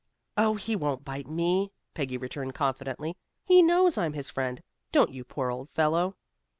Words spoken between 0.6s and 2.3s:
won't bite me," Peggy